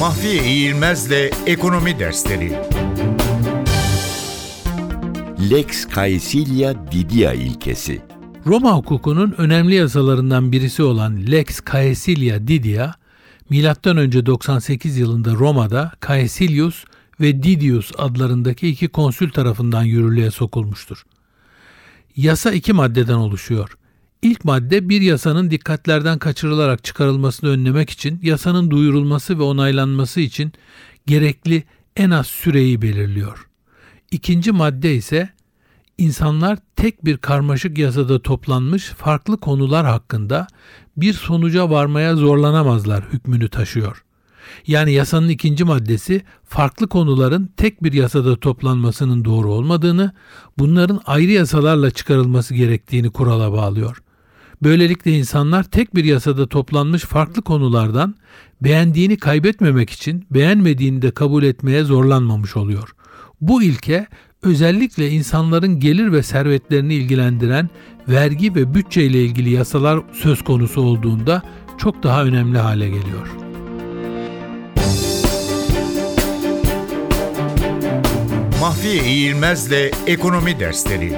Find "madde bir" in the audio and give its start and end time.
24.44-25.00